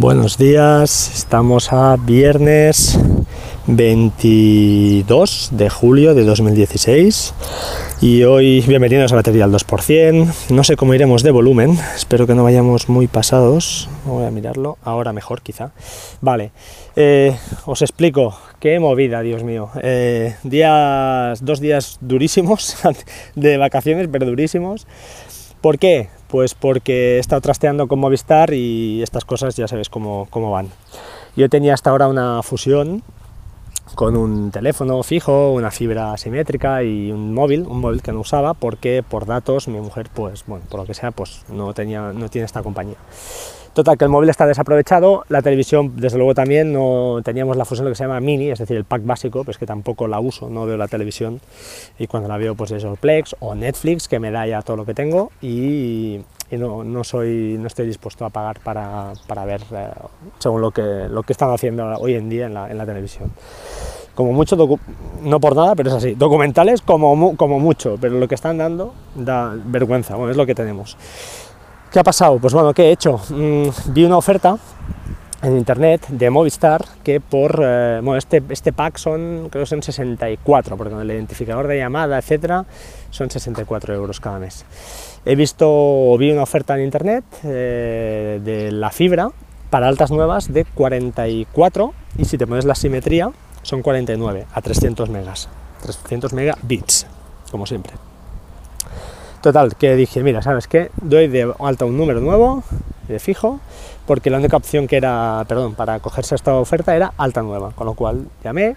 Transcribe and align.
Buenos 0.00 0.38
días, 0.38 1.12
estamos 1.14 1.74
a 1.74 1.94
viernes 1.96 2.98
22 3.66 5.50
de 5.52 5.68
julio 5.68 6.14
de 6.14 6.24
2016 6.24 7.34
y 8.00 8.22
hoy 8.22 8.64
bienvenidos 8.66 9.12
a 9.12 9.16
batería 9.16 9.44
al 9.44 9.52
2%. 9.52 10.52
No 10.52 10.64
sé 10.64 10.76
cómo 10.76 10.94
iremos 10.94 11.22
de 11.22 11.32
volumen, 11.32 11.78
espero 11.94 12.26
que 12.26 12.34
no 12.34 12.44
vayamos 12.44 12.88
muy 12.88 13.08
pasados. 13.08 13.90
Voy 14.06 14.24
a 14.24 14.30
mirarlo, 14.30 14.78
ahora 14.84 15.12
mejor 15.12 15.42
quizá. 15.42 15.72
Vale, 16.22 16.52
eh, 16.96 17.36
os 17.66 17.82
explico 17.82 18.38
qué 18.58 18.80
movida, 18.80 19.20
Dios 19.20 19.44
mío. 19.44 19.68
Eh, 19.82 20.34
días, 20.44 21.44
dos 21.44 21.60
días 21.60 21.98
durísimos 22.00 22.74
de 23.34 23.58
vacaciones, 23.58 24.08
pero 24.10 24.24
durísimos. 24.24 24.86
¿Por 25.60 25.78
qué? 25.78 26.08
Pues 26.30 26.54
porque 26.54 27.16
he 27.16 27.18
estado 27.18 27.40
trasteando 27.40 27.88
con 27.88 27.98
Movistar 27.98 28.54
y 28.54 29.02
estas 29.02 29.24
cosas 29.24 29.56
ya 29.56 29.66
sabes 29.66 29.88
cómo, 29.88 30.28
cómo 30.30 30.50
van. 30.50 30.68
Yo 31.36 31.48
tenía 31.48 31.74
hasta 31.74 31.90
ahora 31.90 32.08
una 32.08 32.42
fusión 32.42 33.02
con 33.94 34.16
un 34.16 34.50
teléfono 34.50 35.02
fijo, 35.02 35.52
una 35.52 35.70
fibra 35.70 36.12
asimétrica 36.12 36.82
y 36.82 37.10
un 37.10 37.34
móvil, 37.34 37.66
un 37.66 37.80
móvil 37.80 38.02
que 38.02 38.12
no 38.12 38.20
usaba 38.20 38.54
porque 38.54 39.02
por 39.02 39.26
datos 39.26 39.68
mi 39.68 39.80
mujer, 39.80 40.08
pues 40.14 40.44
bueno, 40.46 40.64
por 40.68 40.80
lo 40.80 40.86
que 40.86 40.94
sea, 40.94 41.10
pues 41.10 41.44
no 41.48 41.74
tenía, 41.74 42.12
no 42.12 42.28
tiene 42.28 42.46
esta 42.46 42.62
compañía. 42.62 42.96
Total, 43.72 43.96
que 43.96 44.04
el 44.04 44.10
móvil 44.10 44.28
está 44.28 44.46
desaprovechado, 44.46 45.24
la 45.28 45.42
televisión 45.42 45.92
desde 45.94 46.18
luego 46.18 46.34
también, 46.34 46.72
no 46.72 47.20
teníamos 47.22 47.56
la 47.56 47.64
fusión 47.64 47.84
lo 47.84 47.92
que 47.92 47.94
se 47.94 48.02
llama 48.02 48.18
mini, 48.18 48.50
es 48.50 48.58
decir, 48.58 48.76
el 48.76 48.84
pack 48.84 49.04
básico, 49.04 49.44
pues 49.44 49.58
que 49.58 49.66
tampoco 49.66 50.08
la 50.08 50.18
uso, 50.18 50.50
no 50.50 50.66
veo 50.66 50.76
la 50.76 50.88
televisión 50.88 51.40
y 51.96 52.08
cuando 52.08 52.28
la 52.28 52.36
veo 52.36 52.56
pues 52.56 52.72
es 52.72 52.84
Plex 53.00 53.36
o 53.38 53.54
Netflix, 53.54 54.08
que 54.08 54.18
me 54.18 54.32
da 54.32 54.44
ya 54.44 54.62
todo 54.62 54.76
lo 54.76 54.84
que 54.84 54.92
tengo 54.92 55.30
y, 55.40 56.20
no, 56.50 56.82
no, 56.82 57.04
soy, 57.04 57.56
no 57.60 57.68
estoy 57.68 57.86
dispuesto 57.86 58.24
a 58.24 58.30
pagar 58.30 58.58
para, 58.58 59.12
para 59.28 59.44
ver 59.44 59.60
eh, 59.70 59.88
según 60.40 60.62
lo 60.62 60.72
que, 60.72 61.06
lo 61.08 61.22
que 61.22 61.32
están 61.32 61.52
haciendo 61.52 61.86
hoy 62.00 62.14
en 62.14 62.28
día 62.28 62.46
en 62.46 62.54
la, 62.54 62.68
en 62.68 62.76
la 62.76 62.86
televisión 62.86 63.30
como 64.16 64.32
mucho, 64.32 64.56
no 65.22 65.40
por 65.40 65.56
nada, 65.56 65.74
pero 65.74 65.88
es 65.88 65.94
así, 65.94 66.14
documentales 66.14 66.82
como, 66.82 67.36
como 67.36 67.58
mucho, 67.58 67.96
pero 67.98 68.18
lo 68.18 68.28
que 68.28 68.34
están 68.34 68.58
dando 68.58 68.92
da 69.14 69.54
vergüenza, 69.64 70.16
bueno, 70.16 70.32
es 70.32 70.36
lo 70.36 70.44
que 70.44 70.54
tenemos. 70.54 70.98
¿Qué 71.90 71.98
ha 71.98 72.04
pasado? 72.04 72.38
Pues 72.38 72.54
bueno, 72.54 72.72
¿qué 72.72 72.84
he 72.84 72.92
hecho? 72.92 73.20
Mm, 73.30 73.68
vi 73.86 74.04
una 74.04 74.16
oferta 74.16 74.56
en 75.42 75.56
internet 75.56 76.06
de 76.08 76.30
Movistar 76.30 76.84
que 77.02 77.18
por 77.18 77.60
eh, 77.64 78.00
este, 78.16 78.42
este 78.50 78.72
pack 78.72 78.96
son 78.96 79.48
creo 79.50 79.64
que 79.64 79.66
son 79.66 79.82
64 79.82 80.76
porque 80.76 80.92
con 80.92 81.02
el 81.02 81.10
identificador 81.10 81.66
de 81.66 81.78
llamada 81.78 82.18
etcétera 82.18 82.66
son 83.08 83.30
64 83.30 83.94
euros 83.94 84.20
cada 84.20 84.38
mes 84.38 84.66
he 85.24 85.34
visto 85.36 86.14
vi 86.18 86.30
una 86.30 86.42
oferta 86.42 86.76
en 86.76 86.84
internet 86.84 87.24
eh, 87.42 88.38
de 88.44 88.70
la 88.70 88.90
fibra 88.90 89.30
para 89.70 89.88
altas 89.88 90.10
nuevas 90.10 90.52
de 90.52 90.66
44 90.66 91.94
y 92.18 92.26
si 92.26 92.36
te 92.36 92.46
pones 92.46 92.66
la 92.66 92.74
simetría 92.74 93.30
son 93.62 93.80
49 93.80 94.46
a 94.52 94.60
300 94.60 95.08
megas 95.08 95.48
300 95.82 96.34
megabits 96.34 97.06
como 97.50 97.64
siempre 97.64 97.94
Total, 99.42 99.74
que 99.74 99.96
dije, 99.96 100.22
mira, 100.22 100.42
¿sabes 100.42 100.68
qué? 100.68 100.90
Doy 101.00 101.26
de 101.26 101.50
alta 101.60 101.86
un 101.86 101.96
número 101.96 102.20
nuevo, 102.20 102.62
de 103.08 103.18
fijo, 103.18 103.58
porque 104.06 104.28
la 104.28 104.36
única 104.36 104.58
opción 104.58 104.86
que 104.86 104.98
era, 104.98 105.46
perdón, 105.48 105.74
para 105.74 105.98
cogerse 106.00 106.34
esta 106.34 106.54
oferta 106.56 106.94
era 106.94 107.14
alta 107.16 107.40
nueva, 107.40 107.72
con 107.72 107.86
lo 107.86 107.94
cual 107.94 108.26
llamé, 108.44 108.76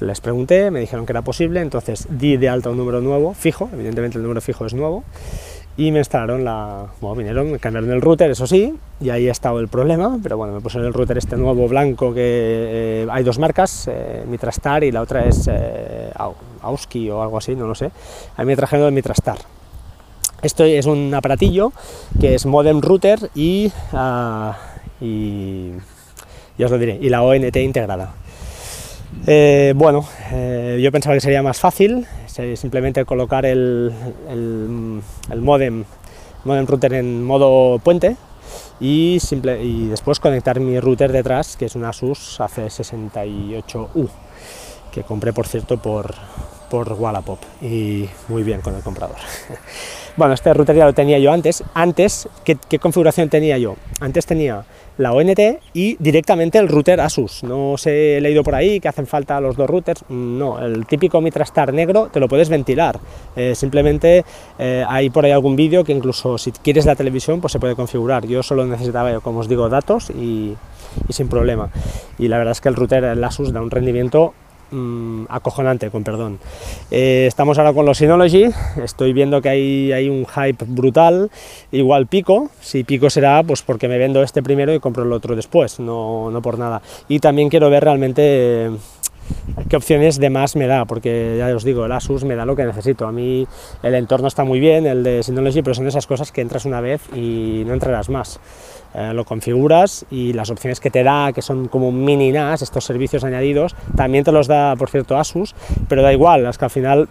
les 0.00 0.20
pregunté, 0.20 0.72
me 0.72 0.80
dijeron 0.80 1.06
que 1.06 1.12
era 1.12 1.22
posible, 1.22 1.60
entonces 1.60 2.08
di 2.10 2.36
de 2.36 2.48
alta 2.48 2.70
un 2.70 2.78
número 2.78 3.00
nuevo, 3.00 3.32
fijo, 3.32 3.70
evidentemente 3.72 4.18
el 4.18 4.22
número 4.22 4.40
fijo 4.40 4.66
es 4.66 4.74
nuevo, 4.74 5.04
y 5.76 5.92
me 5.92 6.00
instalaron 6.00 6.44
la, 6.44 6.86
bueno, 7.00 7.16
vinieron, 7.16 7.52
me 7.52 7.60
cambiaron 7.60 7.92
el 7.92 8.00
router, 8.00 8.30
eso 8.30 8.48
sí, 8.48 8.74
y 9.00 9.10
ahí 9.10 9.28
ha 9.28 9.32
estado 9.32 9.60
el 9.60 9.68
problema, 9.68 10.18
pero 10.20 10.36
bueno, 10.36 10.52
me 10.52 10.60
pusieron 10.60 10.88
el 10.88 10.94
router 10.94 11.16
este 11.16 11.36
nuevo 11.36 11.68
blanco 11.68 12.12
que 12.12 13.04
eh, 13.04 13.06
hay 13.08 13.22
dos 13.22 13.38
marcas, 13.38 13.88
eh, 13.88 14.24
Mitrastar 14.26 14.82
y 14.82 14.90
la 14.90 15.00
otra 15.00 15.26
es 15.26 15.48
eh, 15.48 16.10
Auski 16.62 17.08
o 17.08 17.22
algo 17.22 17.38
así, 17.38 17.54
no 17.54 17.68
lo 17.68 17.76
sé, 17.76 17.92
a 18.36 18.42
mí 18.42 18.46
me 18.46 18.56
trajeron 18.56 18.86
el 18.86 18.92
Mitrastar, 18.92 19.38
esto 20.42 20.64
es 20.64 20.86
un 20.86 21.14
aparatillo 21.14 21.72
que 22.20 22.34
es 22.34 22.46
modem 22.46 22.80
router 22.80 23.30
y, 23.34 23.72
uh, 23.92 24.52
y 25.00 25.72
os 26.62 26.70
lo 26.70 26.78
diré, 26.78 26.98
y 27.00 27.08
la 27.08 27.22
ONT 27.22 27.56
integrada. 27.56 28.14
Eh, 29.26 29.72
bueno, 29.76 30.04
eh, 30.32 30.80
yo 30.82 30.90
pensaba 30.90 31.14
que 31.14 31.20
sería 31.20 31.42
más 31.42 31.60
fácil, 31.60 32.06
simplemente 32.56 33.04
colocar 33.04 33.46
el 33.46 33.92
modem, 35.36 35.84
modem 36.44 36.66
router 36.66 36.94
en 36.94 37.22
modo 37.22 37.78
puente 37.78 38.16
y, 38.80 39.18
simple, 39.20 39.62
y 39.62 39.86
después 39.88 40.18
conectar 40.18 40.58
mi 40.60 40.78
router 40.80 41.12
detrás, 41.12 41.56
que 41.56 41.66
es 41.66 41.76
un 41.76 41.84
Asus 41.84 42.40
AC68U, 42.40 44.08
que 44.90 45.02
compré 45.04 45.32
por 45.32 45.46
cierto 45.46 45.76
por, 45.76 46.14
por 46.72 46.90
Wallapop 46.94 47.38
y 47.60 48.08
muy 48.28 48.42
bien 48.42 48.62
con 48.62 48.74
el 48.74 48.80
comprador. 48.80 49.18
bueno, 50.16 50.32
este 50.32 50.54
router 50.54 50.74
ya 50.74 50.86
lo 50.86 50.94
tenía 50.94 51.18
yo 51.18 51.30
antes. 51.30 51.62
Antes, 51.74 52.26
¿qué, 52.44 52.78
configuración 52.78 53.28
tenía 53.28 53.58
yo? 53.58 53.76
Antes 54.00 54.24
tenía 54.24 54.64
la 54.96 55.12
ONT 55.12 55.38
y 55.74 55.96
directamente 55.98 56.56
el 56.56 56.68
router 56.68 57.02
Asus. 57.02 57.44
No 57.44 57.76
se 57.76 58.16
he 58.16 58.20
leído 58.22 58.42
por 58.42 58.54
ahí 58.54 58.80
que 58.80 58.88
hacen 58.88 59.06
falta 59.06 59.38
los 59.38 59.54
dos 59.54 59.68
routers. 59.68 60.02
No, 60.08 60.64
el 60.64 60.86
típico 60.86 61.20
Mitrastar 61.20 61.74
negro 61.74 62.08
te 62.10 62.20
lo 62.20 62.26
puedes 62.26 62.48
ventilar. 62.48 62.98
Eh, 63.36 63.54
simplemente 63.54 64.24
eh, 64.58 64.82
hay 64.88 65.10
por 65.10 65.26
ahí 65.26 65.32
algún 65.32 65.56
vídeo 65.56 65.84
que 65.84 65.92
incluso 65.92 66.38
si 66.38 66.52
quieres 66.52 66.86
la 66.86 66.96
televisión 66.96 67.42
pues 67.42 67.52
se 67.52 67.60
puede 67.60 67.76
configurar. 67.76 68.26
Yo 68.26 68.42
solo 68.42 68.64
necesitaba, 68.64 69.20
como 69.20 69.40
os 69.40 69.48
digo, 69.48 69.68
datos 69.68 70.08
y, 70.08 70.56
y 71.06 71.12
sin 71.12 71.28
problema. 71.28 71.68
Y 72.18 72.28
la 72.28 72.38
verdad 72.38 72.52
es 72.52 72.62
que 72.62 72.70
el 72.70 72.76
router 72.76 73.04
el 73.04 73.22
Asus 73.22 73.52
da 73.52 73.60
un 73.60 73.70
rendimiento 73.70 74.32
Mm, 74.72 75.26
acojonante, 75.28 75.90
con 75.90 76.02
perdón. 76.02 76.38
Eh, 76.90 77.26
estamos 77.28 77.58
ahora 77.58 77.74
con 77.74 77.84
los 77.84 77.98
Synology, 77.98 78.46
estoy 78.82 79.12
viendo 79.12 79.42
que 79.42 79.50
hay, 79.50 79.92
hay, 79.92 80.08
un 80.08 80.24
hype 80.24 80.64
brutal, 80.66 81.30
igual 81.70 82.06
pico, 82.06 82.48
si 82.62 82.82
pico 82.82 83.10
será 83.10 83.42
pues 83.42 83.60
porque 83.60 83.86
me 83.86 83.98
vendo 83.98 84.22
este 84.22 84.42
primero 84.42 84.72
y 84.72 84.80
compro 84.80 85.04
el 85.04 85.12
otro 85.12 85.36
después, 85.36 85.78
no, 85.78 86.30
no 86.30 86.40
por 86.40 86.58
nada. 86.58 86.80
Y 87.06 87.20
también 87.20 87.50
quiero 87.50 87.68
ver 87.68 87.84
realmente 87.84 88.70
qué 89.68 89.76
opciones 89.76 90.18
de 90.18 90.30
más 90.30 90.56
me 90.56 90.66
da, 90.66 90.84
porque 90.84 91.36
ya 91.38 91.54
os 91.54 91.64
digo, 91.64 91.86
el 91.86 91.92
Asus 91.92 92.24
me 92.24 92.36
da 92.36 92.44
lo 92.44 92.56
que 92.56 92.64
necesito. 92.64 93.06
A 93.06 93.12
mí 93.12 93.46
el 93.82 93.94
entorno 93.94 94.28
está 94.28 94.44
muy 94.44 94.60
bien, 94.60 94.86
el 94.86 95.02
de 95.02 95.22
Synology, 95.22 95.62
pero 95.62 95.74
son 95.74 95.86
esas 95.86 96.06
cosas 96.06 96.32
que 96.32 96.40
entras 96.40 96.64
una 96.64 96.80
vez 96.80 97.02
y 97.14 97.62
no 97.66 97.74
entrarás 97.74 98.08
más. 98.08 98.40
Eh, 98.94 99.12
lo 99.14 99.24
configuras 99.24 100.04
y 100.10 100.34
las 100.34 100.50
opciones 100.50 100.78
que 100.78 100.90
te 100.90 101.02
da, 101.02 101.32
que 101.32 101.40
son 101.40 101.68
como 101.68 101.90
mini 101.90 102.30
NAS, 102.30 102.62
estos 102.62 102.84
servicios 102.84 103.24
añadidos, 103.24 103.74
también 103.96 104.24
te 104.24 104.32
los 104.32 104.46
da, 104.46 104.76
por 104.76 104.90
cierto, 104.90 105.16
Asus, 105.16 105.54
pero 105.88 106.02
da 106.02 106.12
igual, 106.12 106.46
es 106.46 106.58
que 106.58 106.64
al 106.66 106.70
final 106.70 107.08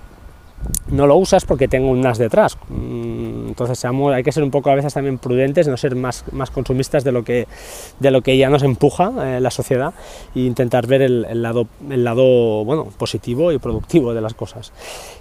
no 0.91 1.07
lo 1.07 1.15
usas 1.15 1.45
porque 1.45 1.67
tengo 1.67 1.89
un 1.89 2.01
NAS 2.01 2.17
detrás. 2.17 2.57
Mm, 2.69 3.49
entonces 3.49 3.83
hay 3.85 4.23
que 4.23 4.31
ser 4.31 4.43
un 4.43 4.51
poco 4.51 4.69
a 4.69 4.75
veces 4.75 4.93
también 4.93 5.17
prudentes, 5.17 5.67
no 5.67 5.77
ser 5.77 5.95
más, 5.95 6.25
más 6.31 6.51
consumistas 6.51 7.03
de 7.03 7.11
lo, 7.11 7.23
que, 7.23 7.47
de 7.99 8.11
lo 8.11 8.21
que 8.21 8.37
ya 8.37 8.49
nos 8.49 8.63
empuja 8.63 9.11
eh, 9.23 9.39
la 9.39 9.51
sociedad 9.51 9.93
e 10.35 10.41
intentar 10.41 10.87
ver 10.87 11.01
el, 11.01 11.41
lado, 11.41 11.67
el 11.89 12.03
lado 12.03 12.65
bueno, 12.65 12.87
positivo 12.97 13.51
y 13.51 13.57
productivo 13.57 14.13
de 14.13 14.21
las 14.21 14.33
cosas. 14.33 14.71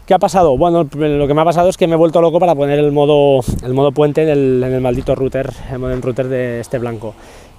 ¿Qué 0.07 0.15
ha 0.15 0.19
pasado? 0.19 0.57
Bueno, 0.57 0.89
lo 0.93 1.27
que 1.27 1.35
me 1.35 1.41
ha 1.41 1.45
pasado 1.45 1.69
es 1.69 1.77
que 1.77 1.87
me 1.87 1.95
he 1.95 1.99
vuelto 1.99 2.21
loco 2.21 2.41
para 2.41 2.55
poner 2.55 2.79
el 2.79 2.93
modo, 2.93 3.41
el 3.65 3.75
modo 3.75 3.93
puente 3.93 4.23
en 4.23 4.29
el, 4.29 4.63
en 4.65 4.73
el 4.73 4.81
maldito 4.81 5.15
router, 5.15 5.51
el 5.73 5.79
modem 5.79 6.01
router 6.01 6.29
de 6.29 6.61
este 6.61 6.79
blanco 6.79 7.15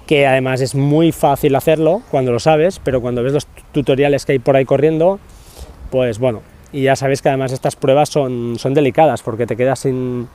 que 0.06 0.26
además 0.26 0.60
es 0.60 0.74
muy 0.74 1.12
fácil 1.12 1.54
hacerlo 1.54 2.02
cuando 2.10 2.32
lo 2.32 2.40
sabes, 2.40 2.80
pero 2.82 3.00
cuando 3.00 3.22
ves 3.22 3.32
los 3.32 3.46
tutoriales 3.70 4.26
que 4.26 4.32
hay 4.32 4.38
por 4.40 4.56
ahí 4.56 4.64
corriendo, 4.64 5.20
pues 5.90 6.18
bueno, 6.18 6.42
y 6.72 6.82
ya 6.82 6.96
sabéis 6.96 7.22
que 7.22 7.28
además 7.28 7.52
estas 7.52 7.76
pruebas 7.76 8.08
son, 8.08 8.58
son 8.58 8.74
delicadas 8.74 9.22
porque 9.22 9.46
te 9.46 9.56
quedas 9.56 9.80
sin 9.80 10.28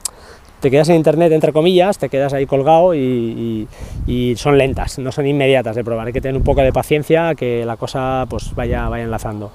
te 0.60 0.72
quedas 0.72 0.90
en 0.90 0.96
internet 0.96 1.32
entre 1.32 1.54
comillas, 1.54 1.98
te 1.98 2.10
quedas 2.10 2.34
ahí 2.34 2.46
colgado 2.46 2.96
y, 2.96 3.68
son 4.38 4.58
lentas, 4.58 4.98
no 5.00 5.12
son 5.12 5.28
inmediatas 5.28 5.76
de 5.76 5.84
probar, 5.84 6.08
hay 6.08 6.14
que 6.14 6.22
tener 6.22 6.36
un 6.36 6.44
poco 6.44 6.62
de 6.62 6.74
paciencia 6.74 7.36
que 7.36 7.66
la 7.66 7.78
cosa 7.78 8.26
pues 8.30 8.56
vaya, 8.56 8.90
vaya 8.90 9.04
enlazando. 9.04 9.52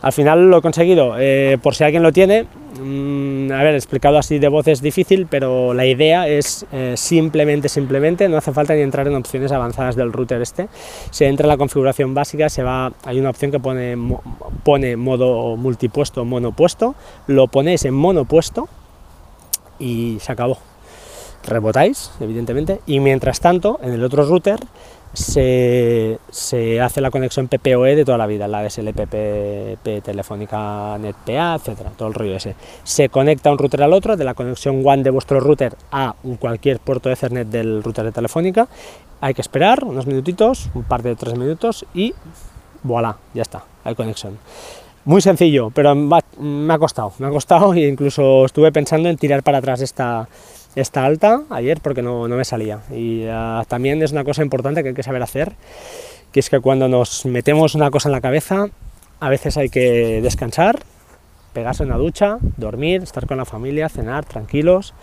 Al 0.00 0.12
final 0.12 0.48
lo 0.48 0.58
he 0.58 0.62
conseguido, 0.62 1.14
eh, 1.18 1.58
por 1.60 1.74
si 1.74 1.82
alguien 1.82 2.04
lo 2.04 2.12
tiene, 2.12 2.46
mm, 2.80 3.50
a 3.50 3.62
ver, 3.64 3.74
explicado 3.74 4.16
así 4.16 4.38
de 4.38 4.46
voz 4.46 4.68
es 4.68 4.80
difícil, 4.80 5.26
pero 5.28 5.74
la 5.74 5.86
idea 5.86 6.28
es 6.28 6.66
eh, 6.70 6.94
simplemente, 6.96 7.68
simplemente, 7.68 8.28
no 8.28 8.36
hace 8.36 8.52
falta 8.52 8.74
ni 8.74 8.82
entrar 8.82 9.08
en 9.08 9.16
opciones 9.16 9.50
avanzadas 9.50 9.96
del 9.96 10.12
router 10.12 10.40
este, 10.40 10.68
se 11.10 11.26
entra 11.26 11.46
en 11.46 11.48
la 11.48 11.56
configuración 11.56 12.14
básica, 12.14 12.48
se 12.48 12.62
va, 12.62 12.92
hay 13.04 13.18
una 13.18 13.30
opción 13.30 13.50
que 13.50 13.58
pone, 13.58 13.96
pone 14.62 14.96
modo 14.96 15.56
multipuesto, 15.56 16.24
monopuesto, 16.24 16.94
lo 17.26 17.48
ponéis 17.48 17.84
en 17.84 17.94
monopuesto 17.94 18.68
y 19.80 20.18
se 20.20 20.30
acabó. 20.30 20.58
Rebotáis, 21.44 22.10
evidentemente, 22.20 22.80
y 22.86 23.00
mientras 23.00 23.40
tanto, 23.40 23.78
en 23.82 23.92
el 23.92 24.04
otro 24.04 24.24
router 24.24 24.60
se, 25.12 26.18
se, 26.30 26.80
hace 26.80 27.00
la 27.00 27.10
conexión 27.10 27.48
PPOE 27.48 27.96
de 27.96 28.04
toda 28.04 28.18
la 28.18 28.26
vida, 28.26 28.46
la 28.46 28.62
DSL, 28.62 28.90
Telefónica, 30.02 30.98
NetPA, 30.98 31.54
etcétera, 31.56 31.90
todo 31.96 32.08
el 32.08 32.14
rollo 32.14 32.36
ese. 32.36 32.54
Se 32.84 33.08
conecta 33.08 33.50
un 33.50 33.58
router 33.58 33.82
al 33.82 33.92
otro, 33.92 34.16
de 34.16 34.24
la 34.24 34.34
conexión 34.34 34.84
WAN 34.84 35.02
de 35.02 35.10
vuestro 35.10 35.40
router 35.40 35.74
a 35.90 36.14
cualquier 36.38 36.78
puerto 36.78 37.08
de 37.08 37.14
Ethernet 37.14 37.48
del 37.48 37.82
router 37.82 38.04
de 38.04 38.12
Telefónica. 38.12 38.68
Hay 39.20 39.34
que 39.34 39.40
esperar 39.40 39.82
unos 39.84 40.06
minutitos, 40.06 40.70
un 40.74 40.84
par 40.84 41.02
de 41.02 41.16
tres 41.16 41.36
minutos 41.36 41.84
y 41.94 42.14
voilà, 42.82 43.16
ya 43.34 43.42
está, 43.42 43.64
hay 43.84 43.94
conexión. 43.94 44.38
Muy 45.04 45.22
sencillo, 45.22 45.70
pero 45.70 45.94
me 45.94 46.74
ha 46.74 46.78
costado, 46.78 47.12
me 47.18 47.26
ha 47.26 47.30
costado 47.30 47.72
e 47.74 47.88
incluso 47.88 48.44
estuve 48.44 48.70
pensando 48.72 49.08
en 49.08 49.16
tirar 49.16 49.42
para 49.42 49.58
atrás 49.58 49.80
esta, 49.80 50.28
esta 50.80 51.04
alta 51.04 51.42
ayer 51.50 51.80
porque 51.82 52.02
no, 52.02 52.28
no 52.28 52.36
me 52.36 52.44
salía. 52.44 52.80
Y 52.90 53.26
uh, 53.26 53.64
también 53.66 54.02
es 54.02 54.12
una 54.12 54.24
cosa 54.24 54.42
importante 54.42 54.82
que 54.82 54.90
hay 54.90 54.94
que 54.94 55.02
saber 55.02 55.22
hacer, 55.22 55.52
que 56.32 56.40
es 56.40 56.50
que 56.50 56.60
cuando 56.60 56.88
nos 56.88 57.26
metemos 57.26 57.74
una 57.74 57.90
cosa 57.90 58.08
en 58.08 58.12
la 58.12 58.20
cabeza, 58.20 58.68
a 59.20 59.28
veces 59.28 59.56
hay 59.56 59.68
que 59.68 60.20
descansar, 60.22 60.80
pegarse 61.52 61.82
una 61.82 61.96
ducha, 61.96 62.38
dormir, 62.56 63.02
estar 63.02 63.26
con 63.26 63.38
la 63.38 63.44
familia, 63.44 63.88
cenar 63.88 64.24
tranquilos 64.24 64.94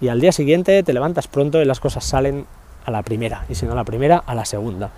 y 0.00 0.08
al 0.08 0.20
día 0.20 0.32
siguiente 0.32 0.82
te 0.82 0.92
levantas 0.92 1.26
pronto 1.26 1.60
y 1.60 1.64
las 1.64 1.80
cosas 1.80 2.04
salen 2.04 2.46
a 2.84 2.90
la 2.90 3.02
primera 3.02 3.44
y 3.48 3.54
si 3.54 3.66
no 3.66 3.72
a 3.72 3.74
la 3.74 3.84
primera 3.84 4.16
a 4.16 4.34
la 4.34 4.44
segunda. 4.44 4.90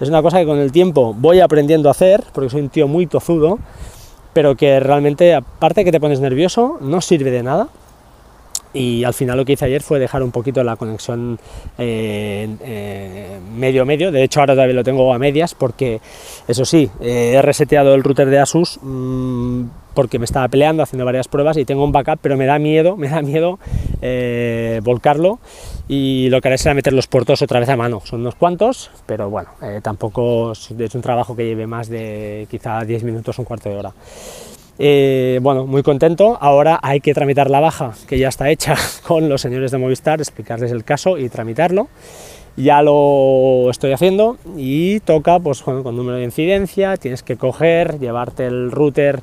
Es 0.00 0.08
una 0.08 0.22
cosa 0.22 0.40
que 0.40 0.46
con 0.46 0.58
el 0.58 0.72
tiempo 0.72 1.14
voy 1.14 1.40
aprendiendo 1.40 1.88
a 1.88 1.92
hacer 1.92 2.24
porque 2.32 2.50
soy 2.50 2.62
un 2.62 2.70
tío 2.70 2.88
muy 2.88 3.06
tozudo, 3.06 3.58
pero 4.32 4.56
que 4.56 4.80
realmente 4.80 5.34
aparte 5.34 5.84
que 5.84 5.92
te 5.92 6.00
pones 6.00 6.20
nervioso 6.20 6.78
no 6.80 7.00
sirve 7.00 7.30
de 7.30 7.42
nada 7.42 7.68
y 8.72 9.04
al 9.04 9.14
final 9.14 9.36
lo 9.36 9.44
que 9.44 9.52
hice 9.52 9.64
ayer 9.64 9.82
fue 9.82 9.98
dejar 9.98 10.22
un 10.22 10.30
poquito 10.30 10.62
la 10.62 10.76
conexión 10.76 11.38
eh, 11.78 12.48
eh, 12.60 13.38
medio, 13.56 13.84
de 13.86 14.22
hecho 14.22 14.40
ahora 14.40 14.54
todavía 14.54 14.74
lo 14.74 14.84
tengo 14.84 15.12
a 15.12 15.18
medias 15.18 15.54
porque 15.54 16.00
eso 16.46 16.64
sí, 16.64 16.90
eh, 17.00 17.34
he 17.36 17.42
reseteado 17.42 17.94
el 17.94 18.02
router 18.02 18.28
de 18.28 18.38
Asus 18.38 18.78
mmm, 18.82 19.64
porque 19.94 20.18
me 20.18 20.26
estaba 20.26 20.46
peleando 20.48 20.82
haciendo 20.82 21.06
varias 21.06 21.26
pruebas 21.26 21.56
y 21.56 21.64
tengo 21.64 21.82
un 21.82 21.90
backup, 21.90 22.18
pero 22.20 22.36
me 22.36 22.44
da 22.44 22.58
miedo, 22.58 22.96
me 22.98 23.08
da 23.08 23.22
miedo 23.22 23.58
volcarlo. 24.82 25.38
Y 25.88 26.28
lo 26.30 26.40
que 26.40 26.48
haré 26.48 26.58
será 26.58 26.74
meter 26.74 26.92
los 26.92 27.06
puertos 27.06 27.40
otra 27.42 27.60
vez 27.60 27.68
a 27.68 27.76
mano, 27.76 28.02
son 28.04 28.20
unos 28.20 28.34
cuantos, 28.34 28.90
pero 29.06 29.30
bueno, 29.30 29.50
tampoco 29.82 30.52
es 30.52 30.94
un 30.94 31.00
trabajo 31.00 31.36
que 31.36 31.46
lleve 31.46 31.66
más 31.66 31.88
de 31.88 32.46
quizá 32.50 32.84
10 32.84 33.04
minutos, 33.04 33.38
un 33.38 33.44
cuarto 33.44 33.70
de 33.70 33.76
hora. 33.76 33.92
Eh, 34.78 35.38
bueno, 35.42 35.66
muy 35.66 35.82
contento. 35.82 36.36
Ahora 36.40 36.78
hay 36.82 37.00
que 37.00 37.14
tramitar 37.14 37.50
la 37.50 37.60
baja, 37.60 37.94
que 38.08 38.18
ya 38.18 38.28
está 38.28 38.50
hecha 38.50 38.76
con 39.06 39.28
los 39.28 39.40
señores 39.40 39.70
de 39.70 39.78
Movistar, 39.78 40.20
explicarles 40.20 40.70
el 40.70 40.84
caso 40.84 41.18
y 41.18 41.28
tramitarlo. 41.28 41.88
Ya 42.56 42.80
lo 42.80 43.70
estoy 43.70 43.92
haciendo 43.92 44.38
y 44.56 45.00
toca, 45.00 45.38
pues 45.38 45.62
bueno, 45.64 45.82
con 45.82 45.94
número 45.94 46.16
de 46.16 46.24
incidencia, 46.24 46.96
tienes 46.96 47.22
que 47.22 47.36
coger, 47.36 47.98
llevarte 47.98 48.46
el 48.46 48.70
router 48.70 49.20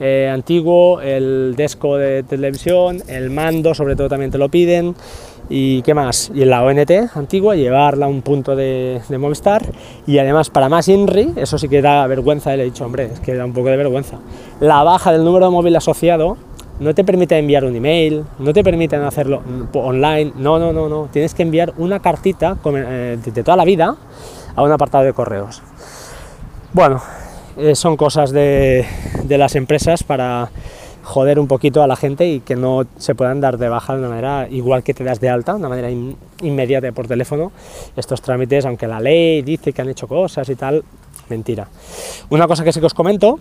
eh, 0.00 0.28
antiguo, 0.32 1.00
el 1.00 1.54
desco 1.56 1.96
de 1.96 2.24
televisión, 2.24 3.00
el 3.06 3.30
mando, 3.30 3.74
sobre 3.74 3.94
todo 3.94 4.08
también 4.08 4.32
te 4.32 4.38
lo 4.38 4.48
piden, 4.48 4.96
y 5.48 5.82
qué 5.82 5.94
más, 5.94 6.30
y 6.34 6.42
en 6.42 6.50
la 6.50 6.62
ONT 6.62 6.90
antigua, 7.14 7.54
llevarla 7.54 8.06
a 8.06 8.08
un 8.08 8.22
punto 8.22 8.56
de, 8.56 9.00
Movistar, 9.18 9.62
y 10.06 10.18
además 10.18 10.50
para 10.50 10.68
más 10.68 10.88
INRI, 10.88 11.34
eso 11.36 11.58
sí 11.58 11.68
que 11.68 11.82
da 11.82 12.06
vergüenza, 12.06 12.54
le 12.56 12.62
he 12.62 12.66
dicho, 12.66 12.84
hombre, 12.84 13.10
es 13.12 13.20
que 13.20 13.34
da 13.34 13.44
un 13.44 13.52
poco 13.52 13.68
de 13.68 13.76
vergüenza, 13.76 14.18
la 14.60 14.82
baja 14.82 15.12
del 15.12 15.24
número 15.24 15.46
de 15.46 15.50
móvil 15.52 15.76
asociado 15.76 16.36
no 16.80 16.94
te 16.94 17.04
permite 17.04 17.38
enviar 17.38 17.64
un 17.64 17.76
email, 17.76 18.24
no 18.38 18.52
te 18.52 18.64
permiten 18.64 19.02
hacerlo 19.02 19.42
online, 19.74 20.32
no, 20.36 20.58
no, 20.58 20.72
no, 20.72 20.88
no, 20.88 21.08
tienes 21.12 21.34
que 21.34 21.42
enviar 21.42 21.72
una 21.78 22.00
cartita 22.00 22.56
eh, 22.64 23.18
de 23.24 23.42
toda 23.42 23.56
la 23.56 23.64
vida 23.64 23.96
a 24.56 24.62
un 24.62 24.72
apartado 24.72 25.04
de 25.04 25.12
correos. 25.12 25.62
Bueno, 26.72 27.00
eh, 27.56 27.76
son 27.76 27.96
cosas 27.96 28.32
de, 28.32 28.84
las 29.28 29.54
empresas 29.54 30.02
para 30.02 30.50
joder 31.04 31.38
un 31.38 31.46
poquito 31.46 31.82
a 31.82 31.86
la 31.86 31.96
gente 31.96 32.26
y 32.26 32.40
que 32.40 32.56
no 32.56 32.84
se 32.96 33.14
puedan 33.14 33.40
dar 33.40 33.58
de 33.58 33.68
baja 33.68 33.92
de 33.92 34.00
una 34.00 34.08
manera 34.08 34.48
igual 34.50 34.82
que 34.82 34.94
te 34.94 35.04
das 35.04 35.20
de 35.20 35.28
alta, 35.28 35.52
de 35.52 35.58
una 35.58 35.68
manera 35.68 35.90
inmediata 36.42 36.90
por 36.92 37.06
teléfono, 37.06 37.52
estos 37.96 38.20
trámites, 38.22 38.64
aunque 38.66 38.86
la 38.86 39.00
ley 39.00 39.42
dice 39.42 39.72
que 39.72 39.82
han 39.82 39.88
hecho 39.90 40.08
cosas 40.08 40.48
y 40.48 40.56
tal, 40.56 40.82
mentira. 41.28 41.68
Una 42.30 42.48
cosa 42.48 42.64
que 42.64 42.72
sí 42.72 42.80
que 42.80 42.86
os 42.86 42.94
comento 42.94 43.38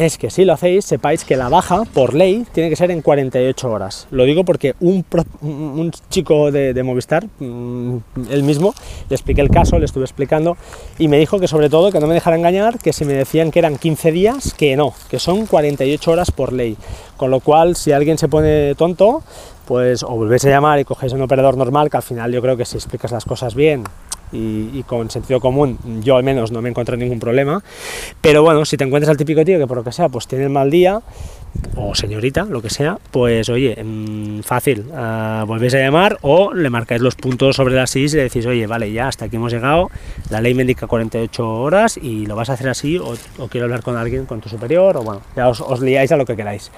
es 0.00 0.18
que 0.18 0.30
si 0.30 0.44
lo 0.44 0.54
hacéis, 0.54 0.84
sepáis 0.84 1.24
que 1.24 1.36
la 1.36 1.48
baja, 1.48 1.82
por 1.92 2.14
ley, 2.14 2.46
tiene 2.52 2.70
que 2.70 2.76
ser 2.76 2.90
en 2.90 3.02
48 3.02 3.70
horas. 3.70 4.06
Lo 4.10 4.24
digo 4.24 4.44
porque 4.44 4.74
un, 4.80 5.04
un 5.42 5.90
chico 6.08 6.50
de, 6.50 6.82
Movistar, 6.82 7.26
mm, 7.38 7.96
él 8.30 8.42
mismo, 8.42 8.74
le 9.08 9.16
expliqué 9.16 9.40
el 9.40 9.50
caso, 9.50 9.78
le 9.78 9.84
estuve 9.84 10.04
explicando, 10.04 10.56
y 10.98 11.08
me 11.08 11.18
dijo 11.18 11.38
que 11.38 11.48
sobre 11.48 11.68
todo, 11.68 11.92
que 11.92 12.00
no 12.00 12.06
me 12.06 12.14
dejara 12.14 12.36
engañar, 12.36 12.78
que 12.78 12.92
si 12.92 13.04
me 13.04 13.12
decían 13.12 13.50
que 13.50 13.58
eran 13.58 13.76
15 13.76 14.12
días, 14.12 14.54
que 14.54 14.76
no, 14.76 14.94
que 15.10 15.18
son 15.18 15.46
48 15.46 16.10
horas 16.10 16.30
por 16.30 16.52
ley. 16.52 16.76
Con 17.16 17.30
lo 17.30 17.40
cual, 17.40 17.76
si 17.76 17.92
alguien 17.92 18.16
se 18.16 18.28
pone 18.28 18.74
tonto, 18.76 19.22
pues 19.66 20.02
o 20.02 20.08
volvéis 20.08 20.44
a 20.46 20.48
llamar 20.48 20.80
y 20.80 20.84
cogéis 20.84 21.12
un 21.12 21.22
operador 21.22 21.56
normal, 21.56 21.90
que 21.90 21.96
al 21.96 22.02
final 22.02 22.32
yo 22.32 22.40
creo 22.42 22.56
que 22.56 22.64
si 22.64 22.76
explicas 22.76 23.12
las 23.12 23.24
cosas 23.24 23.54
bien, 23.54 23.84
y, 24.32 24.82
con 24.84 25.10
sentido 25.10 25.40
común 25.40 25.78
yo 26.02 26.16
al 26.16 26.24
menos 26.24 26.50
no 26.52 26.62
me 26.62 26.68
encontré 26.68 26.96
ningún 26.96 27.20
problema. 27.20 27.62
Pero 28.20 28.42
bueno, 28.42 28.64
si 28.64 28.76
te 28.76 28.84
encuentras 28.84 29.10
al 29.10 29.16
típico 29.16 29.44
tío 29.44 29.58
que 29.58 29.66
por 29.66 29.76
lo 29.76 29.84
que 29.84 29.92
sea 29.92 30.08
pues 30.08 30.26
tiene 30.26 30.44
el 30.44 30.50
mal 30.50 30.70
día, 30.70 31.00
o 31.76 31.94
señorita, 31.94 32.44
lo 32.44 32.62
que 32.62 32.70
sea, 32.70 32.98
pues 33.10 33.48
oye, 33.48 33.76
mm, 33.82 34.40
fácil, 34.40 34.86
uh, 34.90 35.44
volvéis 35.46 35.74
a 35.74 35.78
llamar 35.78 36.18
o 36.22 36.52
le 36.52 36.70
marcáis 36.70 37.00
los 37.00 37.14
puntos 37.16 37.56
sobre 37.56 37.74
las 37.74 37.90
6 37.90 38.12
y 38.12 38.16
le 38.16 38.22
decís, 38.24 38.46
oye, 38.46 38.66
vale, 38.66 38.92
ya 38.92 39.08
hasta 39.08 39.26
aquí 39.26 39.36
hemos 39.36 39.52
llegado, 39.52 39.90
la 40.30 40.40
ley 40.40 40.54
me 40.54 40.62
indica 40.62 40.86
48 40.86 41.48
horas 41.48 41.96
y 41.96 42.26
lo 42.26 42.36
vas 42.36 42.50
a 42.50 42.54
hacer 42.54 42.68
así 42.68 42.98
o, 42.98 43.14
quiero 43.48 43.64
hablar 43.64 43.82
con 43.82 43.96
alguien, 43.96 44.26
con 44.26 44.40
tu 44.40 44.48
superior, 44.48 44.96
o 44.96 45.02
bueno, 45.02 45.22
ya 45.36 45.48
os, 45.48 45.60
os 45.60 45.80
liáis 45.80 46.12
a 46.12 46.16
lo 46.16 46.24
que 46.24 46.36
queráis. 46.36 46.70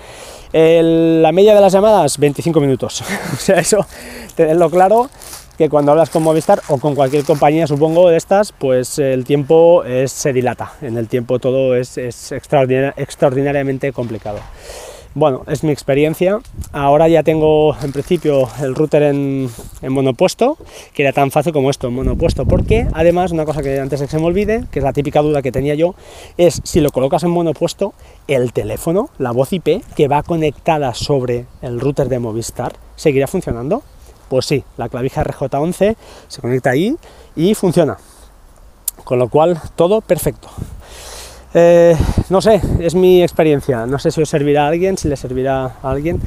la 0.53 1.33
media 1.33 1.55
de 1.55 1.61
las 1.61 1.73
llamadas, 1.73 2.19
25 2.19 2.61
minutos, 2.61 3.03
o 3.33 3.37
sea, 3.37 3.57
eso, 3.57 3.87
tenedlo 4.35 4.71
claro 4.71 5.11
que 5.57 5.69
cuando 5.69 5.93
hablas 5.93 6.11
con 6.11 6.23
Movistar 6.23 6.63
o 6.69 6.79
con 6.79 6.95
cualquier 6.95 7.25
compañía, 7.25 7.67
supongo, 7.67 8.09
de 8.09 8.17
estas, 8.17 8.53
pues 8.53 8.99
el 8.99 9.25
tiempo 9.25 9.83
se 10.07 10.33
dilata. 10.33 10.73
En 10.83 10.97
el 10.97 11.09
tiempo 11.09 11.39
todo 11.39 11.75
es, 11.77 11.99
extraordinariamente 11.99 13.93
complicado. 13.93 14.39
Bueno, 15.15 15.43
es 15.47 15.63
mi 15.63 15.73
experiencia. 15.73 16.41
Ahora 16.73 17.07
ya 17.07 17.23
tengo 17.23 17.77
en 17.83 17.93
principio 17.93 18.49
el 18.63 18.75
router 18.75 19.03
en, 19.03 19.51
monopuesto, 19.83 20.57
que 20.95 21.03
era 21.03 21.13
tan 21.13 21.31
fácil 21.31 21.53
como 21.53 21.69
esto, 21.69 21.89
en 21.89 21.95
monopuesto. 21.95 22.47
Porque 22.47 22.87
además, 22.95 23.31
una 23.31 23.45
cosa 23.45 23.63
que 23.63 23.79
antes 23.79 24.01
se 24.01 24.19
me 24.19 24.25
olvide, 24.25 24.65
que 24.71 24.79
es 24.79 24.85
la 24.85 24.95
típica 24.95 25.21
duda 25.21 25.43
que 25.43 25.53
tenía 25.53 25.75
yo, 25.75 25.95
es 26.39 26.63
si 26.65 26.81
lo 26.81 26.91
colocas 26.91 27.25
en 27.25 27.31
monopuesto, 27.31 27.93
el 28.27 28.55
teléfono, 28.55 29.11
la 29.19 29.33
voz 29.33 29.53
IP 29.53 29.85
que 29.95 30.09
va 30.09 30.23
conectada 30.23 30.95
sobre 30.95 31.45
el 31.61 31.79
router 31.79 32.09
de 32.09 32.19
Movistar, 32.19 32.73
¿seguirá 32.97 33.27
funcionando? 33.27 33.83
Pues 34.33 34.47
sí, 34.47 34.65
la 34.79 34.89
clavija 34.89 35.23
RJ11 35.23 35.95
se 36.27 36.41
conecta 36.41 36.71
ahí 36.71 36.97
y 37.37 37.55
funciona. 37.55 37.99
Con 39.05 39.19
lo 39.19 39.29
cual, 39.29 39.61
todo 39.77 40.01
perfecto. 40.01 40.49
Eh, 41.53 41.95
no 42.31 42.41
sé, 42.41 42.59
es 42.81 42.95
mi 42.95 43.23
experiencia. 43.23 43.85
No 43.85 43.99
sé 43.99 44.11
si 44.11 44.23
os 44.23 44.31
servirá 44.31 44.65
a 44.65 44.69
alguien, 44.69 44.97
si 44.97 45.07
le 45.09 45.19
servirá 45.19 45.65
a 45.83 45.91
alguien. 45.91 46.19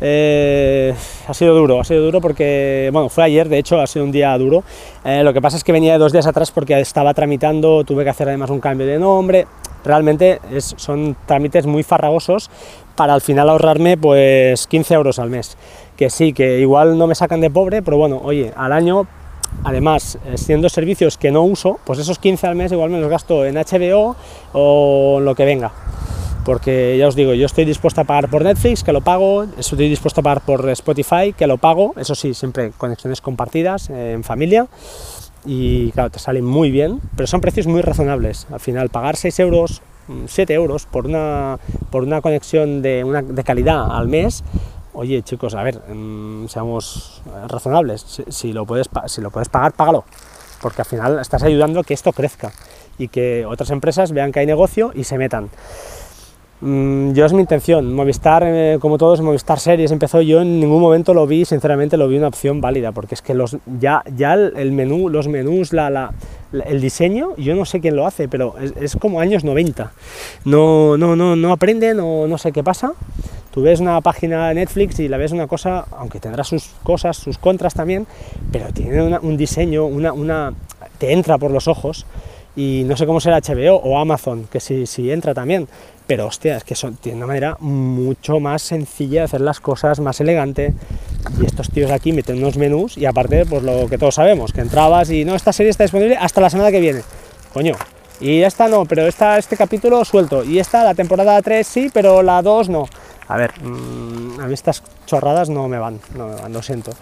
Eh, 0.00 0.94
ha 1.26 1.34
sido 1.34 1.52
duro, 1.52 1.80
ha 1.80 1.84
sido 1.84 2.04
duro 2.04 2.20
porque, 2.20 2.90
bueno, 2.92 3.08
fue 3.08 3.24
ayer, 3.24 3.48
de 3.48 3.58
hecho, 3.58 3.80
ha 3.80 3.88
sido 3.88 4.04
un 4.04 4.12
día 4.12 4.38
duro. 4.38 4.62
Eh, 5.04 5.24
lo 5.24 5.32
que 5.32 5.42
pasa 5.42 5.56
es 5.56 5.64
que 5.64 5.72
venía 5.72 5.94
de 5.94 5.98
dos 5.98 6.12
días 6.12 6.28
atrás 6.28 6.52
porque 6.52 6.78
estaba 6.78 7.12
tramitando, 7.12 7.82
tuve 7.82 8.04
que 8.04 8.10
hacer 8.10 8.28
además 8.28 8.50
un 8.50 8.60
cambio 8.60 8.86
de 8.86 9.00
nombre. 9.00 9.48
Realmente 9.84 10.40
son 10.60 11.16
trámites 11.26 11.66
muy 11.66 11.82
farragosos 11.82 12.50
para 12.94 13.14
al 13.14 13.20
final 13.20 13.48
ahorrarme 13.48 13.96
pues 13.96 14.68
15 14.68 14.94
euros 14.94 15.18
al 15.18 15.30
mes 15.30 15.56
que 15.98 16.10
sí, 16.10 16.32
que 16.32 16.60
igual 16.60 16.96
no 16.96 17.08
me 17.08 17.16
sacan 17.16 17.40
de 17.40 17.50
pobre, 17.50 17.82
pero 17.82 17.96
bueno, 17.96 18.20
oye, 18.22 18.52
al 18.56 18.72
año, 18.72 19.08
además, 19.64 20.16
eh, 20.26 20.38
siendo 20.38 20.68
servicios 20.68 21.18
que 21.18 21.32
no 21.32 21.42
uso, 21.42 21.80
pues 21.84 21.98
esos 21.98 22.20
15 22.20 22.46
al 22.46 22.54
mes 22.54 22.70
igual 22.70 22.90
me 22.90 23.00
los 23.00 23.10
gasto 23.10 23.44
en 23.44 23.56
HBO 23.56 24.14
o 24.52 25.18
lo 25.20 25.34
que 25.34 25.44
venga. 25.44 25.72
Porque 26.44 26.96
ya 26.96 27.08
os 27.08 27.16
digo, 27.16 27.34
yo 27.34 27.46
estoy 27.46 27.64
dispuesto 27.64 28.00
a 28.00 28.04
pagar 28.04 28.30
por 28.30 28.44
Netflix, 28.44 28.84
que 28.84 28.92
lo 28.92 29.00
pago, 29.00 29.44
estoy 29.58 29.88
dispuesto 29.88 30.20
a 30.20 30.24
pagar 30.24 30.42
por 30.42 30.70
Spotify, 30.70 31.34
que 31.36 31.48
lo 31.48 31.58
pago, 31.58 31.94
eso 31.96 32.14
sí, 32.14 32.32
siempre 32.32 32.70
conexiones 32.78 33.20
compartidas 33.20 33.90
eh, 33.90 34.12
en 34.12 34.22
familia 34.22 34.68
y 35.44 35.90
claro, 35.92 36.10
te 36.10 36.20
salen 36.20 36.44
muy 36.44 36.70
bien, 36.70 37.00
pero 37.16 37.26
son 37.26 37.40
precios 37.40 37.66
muy 37.66 37.82
razonables. 37.82 38.46
Al 38.52 38.60
final, 38.60 38.88
pagar 38.88 39.16
6 39.16 39.40
euros, 39.40 39.82
7 40.26 40.52
mm, 40.52 40.56
euros 40.56 40.86
por 40.86 41.06
una, 41.06 41.58
por 41.90 42.04
una 42.04 42.20
conexión 42.20 42.82
de, 42.82 43.02
una, 43.02 43.22
de 43.22 43.42
calidad 43.42 43.90
al 43.90 44.06
mes, 44.06 44.44
oye 44.98 45.22
chicos, 45.22 45.54
a 45.54 45.62
ver, 45.62 45.80
mm, 45.88 46.48
seamos 46.48 47.22
razonables, 47.46 48.22
si, 48.28 48.52
lo 48.52 48.66
puedes, 48.66 48.90
si 49.06 49.20
lo 49.20 49.30
puedes 49.30 49.48
pagar, 49.48 49.72
págalo, 49.72 50.04
porque 50.60 50.82
al 50.82 50.86
final 50.86 51.18
estás 51.20 51.44
ayudando 51.44 51.80
a 51.80 51.84
que 51.84 51.94
esto 51.94 52.12
crezca 52.12 52.52
y 52.98 53.06
que 53.06 53.46
otras 53.46 53.70
empresas 53.70 54.10
vean 54.10 54.32
que 54.32 54.40
hay 54.40 54.46
negocio 54.46 54.90
y 54.94 55.04
se 55.04 55.16
metan. 55.16 55.50
Mm, 56.60 57.12
yo 57.12 57.24
es 57.24 57.32
mi 57.32 57.40
intención. 57.40 57.94
Movistar, 57.94 58.42
eh, 58.44 58.78
como 58.80 58.98
todos, 58.98 59.20
Movistar 59.20 59.60
Series 59.60 59.92
empezó. 59.92 60.20
Yo 60.20 60.40
en 60.40 60.58
ningún 60.58 60.80
momento 60.80 61.14
lo 61.14 61.26
vi, 61.26 61.44
sinceramente, 61.44 61.96
lo 61.96 62.08
vi 62.08 62.18
una 62.18 62.26
opción 62.26 62.60
válida, 62.60 62.90
porque 62.90 63.14
es 63.14 63.22
que 63.22 63.34
los, 63.34 63.56
ya, 63.78 64.02
ya 64.16 64.34
el 64.34 64.72
menú, 64.72 65.08
los 65.08 65.28
menús, 65.28 65.72
la, 65.72 65.88
la, 65.88 66.12
el 66.52 66.80
diseño, 66.80 67.36
yo 67.36 67.54
no 67.54 67.64
sé 67.64 67.80
quién 67.80 67.94
lo 67.94 68.06
hace, 68.06 68.28
pero 68.28 68.56
es, 68.58 68.96
como 68.96 69.20
años 69.20 69.44
90. 69.44 69.92
No, 70.44 70.96
no, 70.96 71.14
no, 71.14 71.36
no 71.36 71.52
aprenden 71.52 72.00
o 72.00 72.26
no 72.26 72.38
sé 72.38 72.50
qué 72.50 72.64
pasa. 72.64 72.92
Tú 73.58 73.64
ves 73.64 73.80
una 73.80 74.00
página 74.02 74.46
de 74.46 74.54
Netflix 74.54 75.00
y 75.00 75.08
la 75.08 75.16
ves 75.16 75.32
una 75.32 75.48
cosa, 75.48 75.84
aunque 75.96 76.20
tendrá 76.20 76.44
sus 76.44 76.66
cosas, 76.84 77.16
sus 77.16 77.38
contras 77.38 77.74
también, 77.74 78.06
pero 78.52 78.72
tiene 78.72 79.18
un 79.18 79.36
diseño, 79.36 79.84
una, 79.84 80.12
una, 80.12 80.54
te 80.98 81.12
entra 81.12 81.38
por 81.38 81.50
los 81.50 81.66
ojos 81.66 82.06
y 82.54 82.84
no 82.86 82.96
sé 82.96 83.04
cómo 83.04 83.18
será 83.18 83.40
HBO 83.40 83.74
o 83.74 83.98
Amazon, 83.98 84.46
que 84.48 84.60
si, 84.60 84.86
si 84.86 85.10
entra 85.10 85.34
también, 85.34 85.66
pero 86.06 86.28
hostia, 86.28 86.56
es 86.56 86.62
que 86.62 86.76
tiene 87.00 87.16
una 87.16 87.26
manera 87.26 87.56
mucho 87.58 88.38
más 88.38 88.62
sencilla 88.62 89.22
de 89.22 89.24
hacer 89.24 89.40
las 89.40 89.58
cosas, 89.58 89.98
más 89.98 90.20
elegante, 90.20 90.72
y 91.42 91.44
estos 91.44 91.68
tíos 91.68 91.90
aquí 91.90 92.12
meten 92.12 92.38
unos 92.38 92.56
menús 92.58 92.96
y 92.96 93.06
aparte, 93.06 93.44
pues 93.44 93.64
lo 93.64 93.88
que 93.88 93.98
todos 93.98 94.14
sabemos, 94.14 94.52
que 94.52 94.60
entrabas 94.60 95.10
y 95.10 95.24
no, 95.24 95.34
esta 95.34 95.52
serie 95.52 95.70
está 95.70 95.82
disponible 95.82 96.16
hasta 96.16 96.40
la 96.40 96.48
semana 96.48 96.70
que 96.70 96.78
viene, 96.78 97.02
coño, 97.52 97.74
y 98.20 98.42
esta 98.42 98.68
no, 98.68 98.84
pero 98.84 99.04
esta, 99.08 99.36
este 99.36 99.56
capítulo 99.56 100.04
suelto, 100.04 100.44
y 100.44 100.60
esta, 100.60 100.84
la 100.84 100.94
temporada 100.94 101.42
3 101.42 101.66
sí, 101.66 101.90
pero 101.92 102.22
la 102.22 102.40
2 102.40 102.68
no. 102.68 102.86
A 103.28 103.36
ver, 103.36 103.52
mm, 103.62 104.40
a 104.40 104.46
mí 104.46 104.54
estas 104.54 104.82
chorradas 105.06 105.50
no 105.50 105.68
me 105.68 105.78
van, 105.78 106.00
no 106.16 106.28
me 106.28 106.34
van, 106.34 106.52
lo 106.52 106.62
siento, 106.62 106.92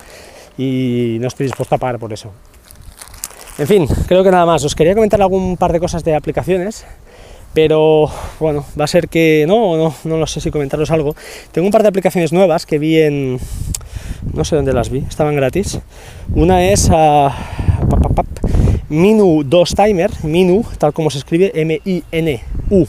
y 0.59 1.19
no 1.21 1.29
estoy 1.29 1.47
dispuesto 1.47 1.77
a 1.77 1.79
pagar 1.79 1.99
por 1.99 2.13
eso. 2.13 2.33
En 3.59 3.67
fin, 3.67 3.87
creo 4.07 4.23
que 4.23 4.31
nada 4.31 4.45
más. 4.45 4.65
Os 4.65 4.75
quería 4.75 4.95
comentar 4.95 5.23
algún 5.23 5.57
par 5.57 5.73
de 5.73 5.81
cosas 5.81 6.05
de 6.05 6.15
aplicaciones 6.15 6.85
pero 7.57 8.11
bueno, 8.39 8.67
va 8.79 8.85
a 8.85 8.87
ser 8.87 9.09
que 9.09 9.47
no, 9.49 9.79
no, 9.79 9.95
no 10.05 10.19
lo 10.19 10.27
sé 10.27 10.43
si 10.43 10.51
comentaros 10.51 10.91
algo. 10.91 11.17
Tengo 11.53 11.65
un 11.65 11.73
par 11.73 11.81
de 11.81 11.89
aplicaciones 11.89 12.31
nuevas 12.31 12.67
que 12.67 12.79
vi 12.79 13.01
en, 13.01 13.41
no 14.35 14.45
sé 14.45 14.57
dónde 14.57 14.75
las 14.75 14.91
vi, 14.91 14.99
estaban 15.09 15.35
gratis. 15.37 15.81
Una 16.35 16.69
es 16.69 16.91
a 16.93 17.35
Minu 18.91 19.43
2 19.43 19.75
Timer, 19.75 20.11
Minu, 20.23 20.65
tal 20.77 20.93
como 20.93 21.09
se 21.09 21.17
escribe, 21.17 21.51
M-I-N-U, 21.55 22.87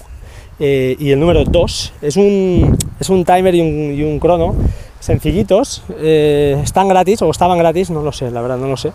eh, 0.60 0.98
y 1.00 1.12
el 1.12 1.20
número 1.22 1.46
2. 1.46 1.94
Es 2.01 2.17
un, 2.17 2.77
es 3.00 3.10
un 3.10 3.25
timer 3.25 3.56
y 3.56 3.62
un, 3.62 3.94
y 3.94 4.04
un 4.04 4.20
crono 4.20 4.56
sencillitos, 5.00 5.84
eh, 6.00 6.60
están 6.63 6.88
gratis 6.88 7.22
o 7.22 7.30
estaban 7.30 7.58
gratis, 7.58 7.89
no 7.89 8.01
lo 8.01 8.12
sé, 8.12 8.32
la 8.32 8.42
verdad 8.42 8.58
no 8.58 8.68
lo 8.68 8.77
sé, 8.77 8.92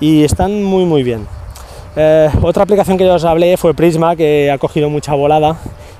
y 0.00 0.24
están 0.24 0.62
muy 0.64 0.84
muy 0.84 1.02
bien. 1.02 1.26
Eh, 1.96 2.28
otra 2.42 2.64
aplicación 2.64 2.98
que 2.98 3.04
yo 3.04 3.14
os 3.14 3.24
hablé 3.24 3.56
fue 3.56 3.72
Prisma, 3.72 4.16
que 4.16 4.50
ha 4.50 4.58
cogido 4.58 4.90
mucha 4.90 5.14
volada. 5.14 5.56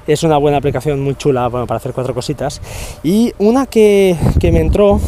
Es 0.06 0.22
una 0.22 0.36
buena 0.36 0.58
aplicación, 0.58 1.00
muy 1.00 1.14
chula 1.14 1.48
bueno, 1.48 1.66
para 1.66 1.78
hacer 1.78 1.92
cuatro 1.92 2.12
cositas. 2.14 2.60
Y 3.02 3.32
una 3.38 3.66
que, 3.66 4.16
que 4.38 4.52
me 4.52 4.60
entró, 4.60 5.00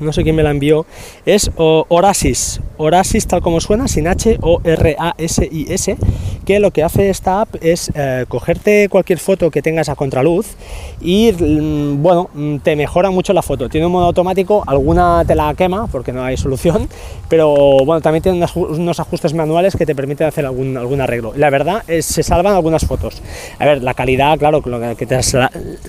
no 0.00 0.12
sé 0.12 0.22
quién 0.22 0.36
me 0.36 0.42
la 0.42 0.50
envió, 0.50 0.86
es 1.26 1.50
Orasis. 1.56 2.60
Orasis 2.76 3.26
tal 3.26 3.40
como 3.40 3.60
suena, 3.60 3.86
sin 3.86 4.08
H, 4.08 4.38
O-R-A-S-I-S, 4.40 5.96
que 6.44 6.60
lo 6.60 6.70
que 6.72 6.82
hace 6.82 7.08
esta 7.08 7.42
app 7.42 7.54
es 7.60 7.90
eh, 7.94 8.24
cogerte 8.28 8.88
cualquier 8.88 9.18
foto 9.18 9.50
que 9.50 9.62
tengas 9.62 9.88
a 9.88 9.94
contraluz 9.94 10.56
y, 11.00 11.32
mm, 11.32 12.02
bueno, 12.02 12.30
mm, 12.34 12.58
te 12.58 12.76
mejora 12.76 13.10
mucho 13.10 13.32
la 13.32 13.42
foto. 13.42 13.68
Tiene 13.68 13.86
un 13.86 13.92
modo 13.92 14.06
automático, 14.06 14.64
alguna 14.66 15.24
te 15.26 15.34
la 15.34 15.54
quema 15.54 15.86
porque 15.86 16.12
no 16.12 16.24
hay 16.24 16.36
solución, 16.36 16.88
pero 17.28 17.54
bueno, 17.84 18.00
también 18.00 18.22
tiene 18.22 18.44
unos, 18.54 19.00
ajustes 19.00 19.34
manuales 19.34 19.76
que 19.76 19.86
te 19.86 19.94
permiten 19.94 20.26
hacer 20.26 20.44
algún, 20.44 20.76
algún 20.76 21.00
arreglo. 21.00 21.32
La 21.36 21.50
verdad 21.50 21.82
es 21.86 22.04
se 22.06 22.22
salvan 22.22 22.54
algunas 22.54 22.86
fotos. 22.86 23.22
A 23.58 23.64
ver, 23.64 23.82
la 23.82 23.94
calidad, 23.94 24.38
claro, 24.38 24.62
con 24.62 24.80
la 24.80 24.94
que 24.94 25.06
te, 25.06 25.18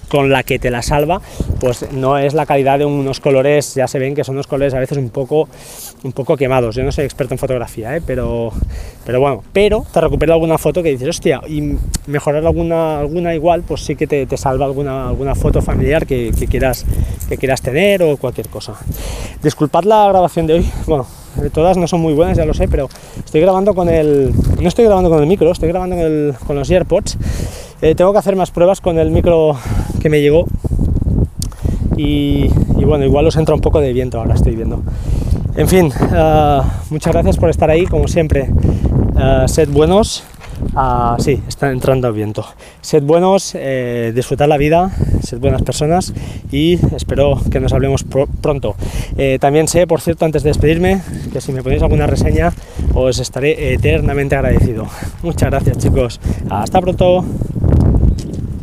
con 0.10 0.30
la, 0.30 0.44
que 0.44 0.60
te 0.60 0.70
la 0.70 0.82
salva, 0.82 1.22
pues 1.60 1.92
no 1.92 2.18
es 2.18 2.34
la 2.34 2.46
calidad 2.46 2.80
de 2.80 2.86
unos 2.86 3.20
colores, 3.20 3.76
ya 3.76 3.88
se 3.96 4.00
ven 4.00 4.14
que 4.14 4.26
son 4.26 4.36
unos 4.36 4.46
colores 4.46 4.74
a 4.74 4.80
veces 4.80 4.98
un 4.98 5.10
poco, 5.10 5.48
un 6.04 6.12
poco 6.12 6.36
quemados. 6.36 6.76
Yo 6.76 6.84
no 6.84 6.92
soy 6.92 7.06
experto 7.06 7.34
en 7.34 7.38
fotografía, 7.38 7.96
¿eh? 7.96 8.02
pero, 8.06 8.52
pero 9.06 9.22
bueno, 9.22 9.42
pero 9.54 9.86
te 9.90 10.02
recupera 10.02 10.34
alguna 10.34 10.58
foto 10.58 10.84
que 10.84 10.90
dices, 10.90 11.08
hostia, 11.08 11.40
y 11.48 11.78
mejorar 12.08 12.46
alguna, 12.46 13.00
alguna 13.00 13.34
igual, 13.34 13.64
pues 13.66 13.86
sí 13.86 13.96
que 13.96 14.06
te, 14.06 14.36
salva 14.36 14.66
alguna, 14.66 15.08
alguna 15.08 15.34
foto 15.34 15.62
familiar 15.62 16.06
que, 16.06 16.34
quieras, 16.50 16.86
que 17.30 17.38
quieras 17.38 17.62
tener 17.62 18.04
o 18.04 18.18
cualquier 18.18 18.50
cosa. 18.50 18.74
Disculpad 19.42 19.86
la 19.86 20.10
grabación 20.10 20.46
de 20.46 20.56
hoy, 20.56 20.70
bueno, 20.88 21.08
todas 21.54 21.78
no 21.78 21.88
son 21.88 22.02
muy 22.02 22.14
buenas, 22.14 22.36
ya 22.36 22.44
lo 22.44 22.54
sé, 22.54 22.68
pero 22.68 22.90
estoy 23.24 23.40
grabando 23.40 23.74
con 23.74 23.88
el. 23.88 24.34
No 24.60 24.68
estoy 24.68 24.84
grabando 24.84 25.10
con 25.10 25.22
el 25.22 25.28
micro, 25.28 25.50
estoy 25.50 25.70
grabando 25.70 25.96
con, 26.46 26.58
los 26.58 26.70
AirPods. 26.70 27.18
Eh, 27.82 27.96
tengo 27.96 28.12
que 28.12 28.20
hacer 28.20 28.36
más 28.36 28.52
pruebas 28.52 28.82
con 28.82 29.00
el 29.00 29.10
micro 29.10 29.56
que 30.02 30.10
me 30.10 30.20
llegó. 30.20 30.48
Y, 31.96 32.50
bueno, 32.84 33.06
igual 33.06 33.26
os 33.28 33.36
entra 33.38 33.56
un 33.56 33.62
poco 33.62 33.80
de 33.80 33.94
viento 33.94 34.20
ahora, 34.20 34.36
estoy 34.36 34.56
viendo. 34.56 34.82
En 35.56 35.68
fin, 35.68 35.92
eh, 36.14 36.62
muchas 36.90 37.14
gracias 37.14 37.38
por 37.38 37.50
estar 37.50 37.70
ahí, 37.70 37.86
como 37.86 38.08
siempre. 38.08 38.50
Uh, 39.16 39.48
sed 39.48 39.70
buenos, 39.70 40.26
uh, 40.74 41.16
sí, 41.20 41.42
está 41.48 41.72
entrando 41.72 42.12
viento. 42.12 42.46
Sed 42.82 43.02
buenos, 43.02 43.54
eh, 43.56 44.12
disfrutad 44.14 44.50
la 44.50 44.58
vida, 44.58 44.92
sed 45.24 45.40
buenas 45.40 45.62
personas 45.62 46.14
y 46.52 46.78
espero 46.94 47.40
que 47.50 47.62
nos 47.62 47.72
hablemos 47.72 48.04
pronto. 48.42 48.76
Eh, 49.18 49.38
también 49.40 49.70
sé, 49.70 49.88
por 49.88 50.02
cierto, 50.02 50.26
antes 50.26 50.44
de 50.44 50.50
despedirme, 50.50 51.02
que 51.32 51.40
si 51.40 51.54
me 51.54 51.64
ponéis 51.64 51.82
alguna 51.82 52.08
reseña 52.08 52.52
os 52.94 53.20
estaré 53.20 53.74
eternamente 53.74 54.36
agradecido. 54.36 54.88
Muchas 55.24 55.50
gracias 55.50 55.78
chicos, 55.78 56.20
hasta 56.50 56.82
pronto. 56.82 57.24